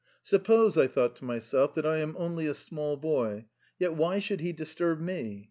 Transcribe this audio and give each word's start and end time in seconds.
"Suppose," 0.23 0.79
I 0.79 0.87
thought 0.87 1.15
to 1.17 1.25
myself, 1.25 1.75
"that 1.75 1.85
I 1.85 1.97
am 1.99 2.15
only 2.17 2.47
a 2.47 2.55
small 2.55 2.97
boy, 2.97 3.45
yet 3.77 3.93
why 3.93 4.17
should 4.17 4.39
he 4.41 4.51
disturb 4.51 4.99
me? 4.99 5.39